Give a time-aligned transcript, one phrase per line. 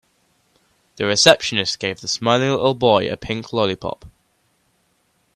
[0.95, 4.03] The receptionist gave the smiling little boy a pink lollipop.